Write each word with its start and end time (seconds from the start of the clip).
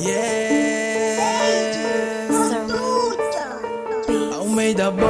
Yeah. 0.00 1.18
Almeida 4.38 4.92
Boss. 4.92 5.08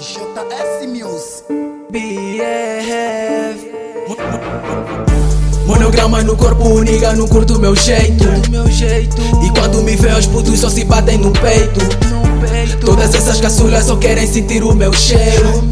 JS 0.00 0.86
News. 0.88 1.44
BF. 1.90 3.70
Monograma 5.64 6.24
no 6.24 6.36
corpo, 6.36 6.80
niga, 6.82 7.12
não 7.12 7.28
curto 7.28 7.60
meu 7.60 7.76
jeito. 7.76 8.24
meu 8.50 8.66
jeito. 8.66 9.22
E 9.44 9.50
quando 9.56 9.80
me 9.82 9.94
vê, 9.94 10.12
os 10.12 10.26
putos 10.26 10.58
só 10.58 10.68
se 10.68 10.84
batem 10.84 11.18
no 11.18 11.30
peito. 11.32 11.78
Todas 12.80 13.14
essas 13.14 13.40
caçulas 13.40 13.84
só 13.84 13.96
querem 13.96 14.26
sentir 14.26 14.62
o 14.62 14.74
meu 14.74 14.92
cheiro. 14.92 15.62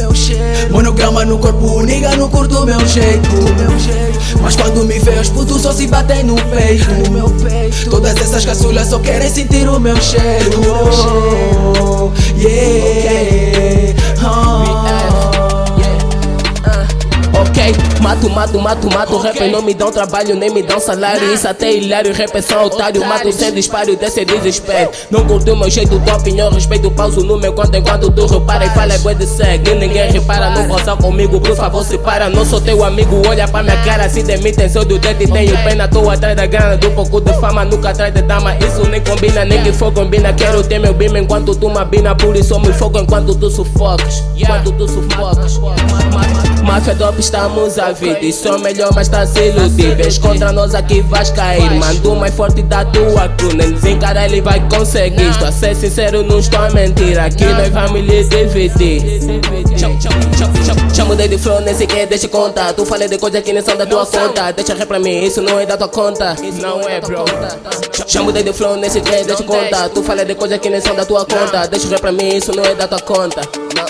O. 0.68 0.72
Monograma 0.72 1.24
no 1.24 1.38
corpo, 1.38 1.82
niga, 1.82 2.14
não 2.16 2.28
curto 2.28 2.64
jeito. 2.86 3.30
meu 3.30 3.78
jeito. 3.78 4.20
Mas 4.40 4.56
quando 4.56 4.84
me 4.84 4.98
vê, 4.98 5.18
os 5.18 5.28
putos 5.28 5.62
só 5.62 5.72
se 5.72 5.86
batem 5.86 6.24
no 6.24 6.34
peito. 6.34 6.86
O. 7.86 7.90
Todas 7.90 8.16
essas 8.16 8.44
caçulas 8.44 8.88
só 8.88 8.98
querem 8.98 9.30
sentir 9.30 9.68
o 9.68 9.78
meu 9.78 9.96
cheiro. 10.00 10.60
Yeah. 12.36 13.89
Ok, 17.60 17.74
mato, 18.00 18.30
mato, 18.30 18.58
mato, 18.58 18.88
mato. 18.88 19.18
Rap 19.18 19.38
não 19.50 19.60
me 19.60 19.74
dão 19.74 19.92
trabalho, 19.92 20.34
nem 20.34 20.48
me 20.48 20.62
dão 20.62 20.80
salário. 20.80 21.34
Isso 21.34 21.46
até 21.46 21.66
é 21.66 21.76
hilário, 21.76 22.14
rap 22.14 22.34
é 22.34 22.40
só 22.40 22.64
otário. 22.64 23.04
Mato 23.06 23.30
sem 23.32 23.52
disparo, 23.52 23.94
desse 23.96 24.24
desespero. 24.24 24.90
Não 25.10 25.26
curto 25.26 25.54
meu 25.54 25.68
jeito, 25.68 26.00
tua 26.00 26.16
opinião, 26.16 26.50
respeito, 26.50 26.90
pauso 26.90 27.22
no 27.22 27.36
meu 27.38 27.52
conto 27.52 27.76
enquanto 27.76 28.10
tu 28.10 28.24
repara 28.26 28.64
e 28.64 28.70
fala 28.70 28.94
é 28.94 29.14
de 29.14 29.26
segue. 29.26 29.74
Ninguém 29.74 30.10
repara, 30.10 30.48
não 30.48 30.68
possa 30.68 30.96
comigo, 30.96 31.38
por 31.38 31.54
favor, 31.54 31.84
se 31.84 31.98
para. 31.98 32.30
Não 32.30 32.46
sou 32.46 32.62
teu 32.62 32.82
amigo, 32.82 33.20
olha 33.28 33.46
pra 33.46 33.62
minha 33.62 33.76
cara. 33.84 34.08
Se 34.08 34.22
demitem, 34.22 34.66
sou 34.66 34.86
do 34.86 34.98
dedo 34.98 35.22
e 35.22 35.26
tenho 35.26 35.62
pena. 35.62 35.86
Tô 35.86 36.08
atrás 36.08 36.34
da 36.34 36.46
grana, 36.46 36.78
do 36.78 36.90
pouco 36.92 37.20
de 37.20 37.32
fama, 37.40 37.66
nunca 37.66 37.90
atrás 37.90 38.14
de 38.14 38.22
dama. 38.22 38.56
Isso 38.56 38.88
nem 38.88 39.02
combina, 39.02 39.44
nem 39.44 39.62
que 39.62 39.72
for 39.74 39.92
combina. 39.92 40.32
Quero 40.32 40.62
ter 40.62 40.78
meu 40.78 40.94
bim 40.94 41.14
enquanto 41.14 41.54
tu 41.54 41.68
mabina. 41.68 42.14
Por 42.14 42.34
isso 42.36 42.58
me 42.58 42.72
foco 42.72 42.98
enquanto 42.98 43.34
tu 43.34 43.50
sufocas. 43.50 44.24
Enquanto 44.34 44.72
tu 44.72 44.88
sufocas. 44.88 45.60
Máfia 46.70 46.94
top, 46.94 47.18
estamos 47.18 47.80
a 47.80 47.90
vida. 47.90 48.20
Isso 48.20 48.46
é 48.46 48.56
melhor, 48.56 48.92
mas 48.94 49.08
tá 49.08 49.26
se 49.26 49.48
iludir. 49.48 49.96
Vês 49.96 50.18
contra 50.18 50.52
nós 50.52 50.72
aqui 50.72 51.00
vais 51.00 51.28
cair. 51.32 51.68
Mando 51.68 52.14
mais 52.14 52.32
forte 52.32 52.62
da 52.62 52.84
tua 52.84 53.28
crew. 53.30 53.54
Nem 53.54 53.72
desencara, 53.72 54.24
ele 54.24 54.40
vai 54.40 54.60
conseguir. 54.68 55.30
Estou 55.30 55.48
a 55.48 55.52
ser 55.52 55.74
sincero, 55.74 56.22
não 56.22 56.38
estou 56.38 56.60
a 56.60 56.70
mentir. 56.70 57.18
Aqui 57.18 57.44
nós 57.44 57.70
vamos 57.70 58.00
lhe 58.00 58.22
dividir. 58.22 59.02
Chamo 60.94 61.16
de 61.16 61.38
flow, 61.38 61.60
nem 61.60 61.74
sequer 61.74 62.06
deixa 62.06 62.28
conta. 62.28 62.72
Tu 62.72 62.86
falei 62.86 63.08
de 63.08 63.18
coisas 63.18 63.42
que 63.42 63.52
nem 63.52 63.64
são 63.64 63.76
da 63.76 63.84
tua 63.84 64.06
conta. 64.06 64.52
Deixa 64.52 64.72
ré 64.72 64.86
pra 64.86 65.00
mim, 65.00 65.24
isso 65.24 65.42
não 65.42 65.58
é 65.58 65.66
da 65.66 65.76
tua 65.76 65.88
conta. 65.88 66.36
Não 66.62 66.88
é, 66.88 67.00
bro. 67.00 67.24
Chamo 68.06 68.30
de 68.32 68.52
flow, 68.52 68.76
nem 68.76 68.88
sequer 68.88 69.24
deixa 69.24 69.42
conta. 69.42 69.88
Tu 69.88 70.04
falei 70.04 70.24
de 70.24 70.36
coisas 70.36 70.60
que 70.60 70.70
nem 70.70 70.80
são 70.80 70.94
da 70.94 71.04
tua 71.04 71.26
conta. 71.26 71.66
Deixa 71.66 71.88
ré 71.88 71.98
pra 71.98 72.12
mim, 72.12 72.28
isso 72.36 72.52
não 72.54 72.64
é 72.64 72.76
da 72.76 72.86
tua 72.86 73.00
conta. 73.00 73.40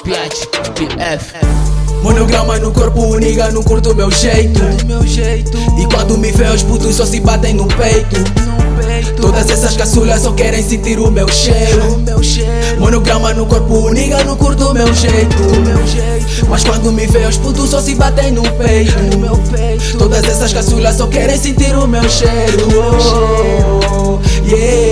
PH, 0.03 0.49
PF. 0.75 1.70
Monograma 2.03 2.59
no 2.59 2.73
corpo, 2.73 3.17
niga, 3.19 3.51
não 3.51 3.63
curto 3.63 3.95
meu 3.95 4.11
jeito. 4.11 4.61
meu 4.87 5.07
jeito. 5.07 5.59
E 5.79 5.87
quando 5.95 6.17
me 6.19 6.33
vê, 6.33 6.49
os 6.49 6.63
putos 6.63 6.97
só 6.97 7.07
se 7.07 7.21
batem 7.21 7.55
no 7.55 7.67
peito. 7.67 8.17
Todas 9.21 9.49
essas 9.51 9.77
caçulas 9.77 10.23
só 10.23 10.33
querem 10.33 10.63
sentir 10.63 10.99
o 10.99 11.11
meu 11.11 11.27
O 11.27 11.33
cheiro. 11.33 12.03
Monograma 12.79 13.33
no 13.35 13.47
corpo, 13.47 13.91
niga, 13.91 14.25
não 14.25 14.37
curto 14.37 14.73
meu 14.73 14.93
jeito. 14.95 15.43
O 15.43 15.61
meu 15.61 15.87
jeito. 15.87 16.47
Mas 16.49 16.65
quando 16.65 16.91
me 16.91 17.07
vê, 17.07 17.27
os 17.27 17.37
putos 17.37 17.71
só 17.71 17.81
se 17.81 17.95
batem 17.95 18.33
no 18.33 18.43
O 18.43 18.53
peito. 18.53 19.99
Todas 19.99 20.25
essas 20.25 20.53
caçulas 20.53 20.97
só 20.97 21.07
querem 21.07 21.39
sentir 21.39 21.77
o 21.77 21.87
meu 21.87 22.09
cheiro. 22.09 22.69
Yeah. 24.47 24.90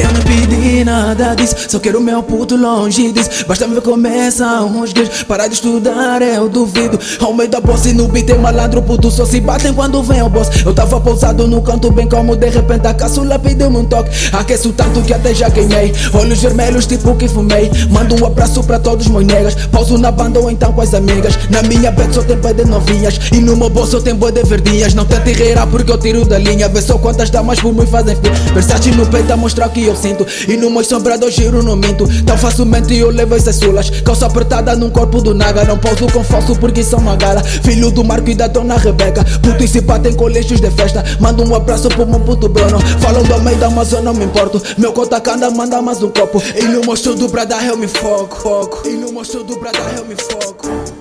Eu 0.00 0.12
não 0.12 0.22
pedi 0.22 0.84
nada 0.84 1.34
disso, 1.34 1.54
só 1.68 1.78
quero 1.78 2.00
meu 2.00 2.22
puto 2.22 2.56
longe 2.56 3.12
disso. 3.12 3.44
Basta 3.46 3.66
me 3.66 3.74
ver 3.74 3.82
os 3.88 4.92
guias, 4.92 5.22
parar 5.24 5.46
de 5.46 5.54
estudar 5.54 6.22
eu 6.22 6.48
duvido. 6.48 6.98
Ao 7.20 7.32
meio 7.32 7.48
da 7.48 7.60
boss 7.60 7.86
e 7.86 7.92
no 7.92 8.08
beat 8.08 8.26
tem 8.26 8.38
malandro, 8.38 8.82
puto 8.82 9.10
só 9.10 9.24
se 9.24 9.40
batem 9.40 9.72
quando 9.72 10.02
vem 10.02 10.22
o 10.22 10.28
boss. 10.28 10.48
Eu 10.64 10.74
tava 10.74 11.00
pousado 11.00 11.46
no 11.46 11.62
canto 11.62 11.90
bem 11.90 12.08
como 12.08 12.36
de 12.36 12.48
repente 12.48 12.86
a 12.86 12.94
caçula 12.94 13.38
pediu-me 13.38 13.78
um 13.78 13.84
toque. 13.84 14.10
Aqueço 14.32 14.72
tanto 14.72 15.02
que 15.02 15.12
até 15.12 15.34
já 15.34 15.50
queimei, 15.50 15.92
olhos 16.14 16.40
vermelhos 16.40 16.86
tipo 16.86 17.14
que 17.16 17.28
fumei. 17.28 17.70
Mando 17.90 18.20
um 18.20 18.26
abraço 18.26 18.62
pra 18.62 18.78
todos 18.78 19.08
meus 19.08 19.24
negas, 19.24 19.54
pauso 19.66 19.98
na 19.98 20.10
banda 20.10 20.40
ou 20.40 20.50
então 20.50 20.72
com 20.72 20.80
as 20.80 20.94
amigas. 20.94 21.38
Na 21.50 21.62
minha 21.62 21.90
bed 21.90 22.14
só 22.14 22.22
tem 22.22 22.36
pé 22.38 22.52
de 22.52 22.64
novinhas 22.64 23.18
e 23.32 23.40
no 23.40 23.56
meu 23.56 23.68
bolso 23.68 23.92
só 23.92 24.00
tem 24.00 24.14
boi 24.14 24.32
de 24.32 24.42
verdinhas. 24.42 24.94
Não 24.94 25.04
tente 25.04 25.32
rir 25.32 25.58
porque 25.70 25.92
eu 25.92 25.98
tiro 25.98 26.24
da 26.24 26.38
linha, 26.38 26.68
vê 26.68 26.80
só 26.80 26.96
quantas 26.98 27.30
damas 27.30 27.60
por 27.60 27.72
me 27.72 27.86
fazem 27.86 28.16
fim. 28.16 28.30
Versace 28.54 28.90
no 28.92 29.06
peito 29.06 29.32
a 29.32 29.36
mostrar 29.36 29.68
que 29.68 29.89
eu 29.90 29.96
sinto. 29.96 30.26
E 30.48 30.56
no 30.56 30.70
meu 30.70 30.84
sobrado 30.84 31.26
eu 31.26 31.30
giro 31.30 31.62
no 31.62 31.76
minto. 31.76 32.06
Tão 32.24 32.38
facilmente 32.38 32.96
eu 32.96 33.10
levo 33.10 33.34
essas 33.34 33.56
sulas. 33.56 33.90
Calça 33.90 34.26
apertada 34.26 34.74
num 34.76 34.90
corpo 34.90 35.20
do 35.20 35.34
naga. 35.34 35.64
Não 35.64 35.78
pauso 35.78 36.06
com 36.12 36.22
falso 36.24 36.56
porque 36.56 36.82
são 36.82 37.00
uma 37.00 37.16
gala. 37.16 37.42
Filho 37.42 37.90
do 37.90 38.04
Marco 38.04 38.30
e 38.30 38.34
da 38.34 38.46
dona 38.46 38.76
Rebeca. 38.76 39.24
Puto 39.42 39.62
e 39.62 39.68
se 39.68 39.80
batem 39.80 40.12
colégios 40.14 40.60
de 40.60 40.70
festa. 40.70 41.04
Mando 41.18 41.44
um 41.44 41.54
abraço 41.54 41.88
pro 41.88 42.06
meu 42.06 42.20
puto 42.20 42.48
Bruno. 42.48 42.78
Falam 43.00 43.22
do 43.22 43.40
meio 43.40 43.56
da 43.58 43.68
eu 43.90 44.02
não 44.02 44.14
me 44.14 44.24
importo. 44.24 44.62
Meu 44.78 44.92
conta 44.92 45.20
canda 45.20 45.50
manda 45.50 45.82
mais 45.82 46.02
um 46.02 46.10
copo. 46.10 46.42
E 46.54 46.62
no 46.64 46.80
meu 46.80 46.96
show 46.96 47.14
do 47.14 47.28
Brada 47.28 47.56
eu 47.64 47.76
me 47.76 47.88
foco, 47.88 48.36
foco. 48.36 48.88
E 48.88 48.92
no 48.92 49.12
meu 49.12 49.24
show 49.24 49.42
do 49.42 49.58
Brada 49.58 49.78
eu 49.96 50.04
me 50.04 50.14
foco 50.14 50.99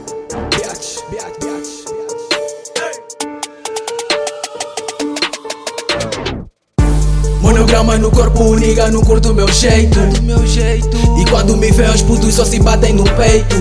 Monograma 7.69 7.99
no 7.99 8.09
corpo, 8.09 8.55
niga, 8.55 8.89
não 8.89 9.01
curto 9.01 9.31
meu 9.31 9.47
jeito. 9.53 9.99
Do 9.99 10.23
meu 10.23 10.47
jeito. 10.47 10.89
E 11.21 11.29
quando 11.29 11.55
me 11.55 11.71
vê, 11.71 11.83
os 11.83 12.01
putos 12.01 12.33
só 12.33 12.43
se 12.43 12.59
batem 12.59 12.93
no 12.93 13.03
peito. 13.03 13.55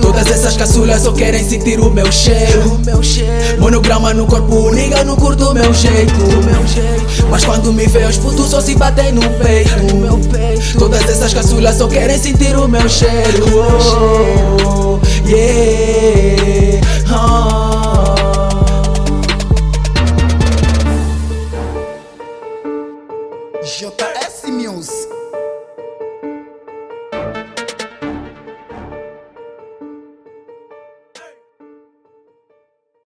Todas 0.00 0.28
essas 0.28 0.56
caçulas 0.56 1.02
só 1.02 1.10
querem 1.10 1.42
sentir 1.42 1.80
o 1.80 1.90
meu 1.90 2.10
cheiro. 2.12 2.80
O. 2.80 3.60
Monograma 3.60 4.14
no 4.14 4.26
corpo, 4.26 4.70
niga, 4.70 5.02
não 5.02 5.16
curto. 5.16 5.46
Do 5.46 5.54
meu 5.54 5.74
jeito. 5.74 6.14
Mas 7.28 7.44
quando 7.44 7.72
me 7.72 7.88
vê, 7.88 8.04
os 8.04 8.16
putos 8.16 8.48
só 8.48 8.60
se 8.60 8.76
batem 8.76 9.10
no 9.10 9.22
O 9.22 9.38
peito. 9.40 10.78
Todas 10.78 11.02
essas 11.08 11.34
caçulas 11.34 11.78
só 11.78 11.88
querem 11.88 12.16
sentir 12.16 12.56
o 12.56 12.68
meu 12.68 12.88
cheiro. 12.88 13.44
Oh, 14.64 15.00
yeah. 15.28 16.80
Oh. 17.12 17.59